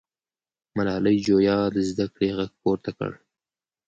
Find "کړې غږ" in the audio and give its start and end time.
2.13-2.51